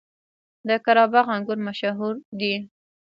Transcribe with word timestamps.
د 0.67 0.69
قره 0.85 1.05
باغ 1.11 1.27
انګور 1.35 1.59
مشهور 1.67 2.13
دي 2.39 2.53